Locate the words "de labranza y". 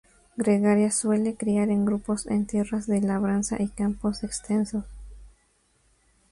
2.87-3.67